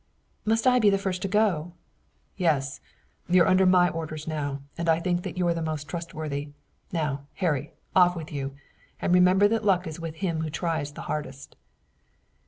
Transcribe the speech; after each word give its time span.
"Must 0.45 0.65
I 0.65 0.79
be 0.79 0.89
the 0.89 0.97
first 0.97 1.21
to 1.21 1.27
go?" 1.27 1.73
"Yes, 2.35 2.81
you're 3.29 3.45
under 3.47 3.67
my 3.67 3.87
orders 3.89 4.27
now, 4.27 4.63
and 4.75 4.89
I 4.89 4.99
think 4.99 5.27
you 5.37 5.53
the 5.53 5.61
most 5.61 5.87
trustworthy. 5.87 6.49
Now, 6.91 7.27
Harry, 7.35 7.73
off 7.95 8.15
with 8.15 8.31
you, 8.31 8.55
and 8.99 9.13
remember 9.13 9.47
that 9.47 9.63
luck 9.63 9.85
is 9.85 9.99
with 9.99 10.15
him 10.15 10.41
who 10.41 10.49
tries 10.49 10.93
the 10.93 11.01
hardest." 11.01 11.55